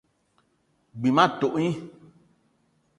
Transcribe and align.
G-beu 0.99 1.13
ma 1.15 1.25
tok 1.39 1.53
gni. 1.57 1.69